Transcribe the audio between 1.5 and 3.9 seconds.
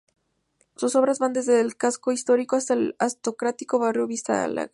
el casco histórico hasta el aristocrático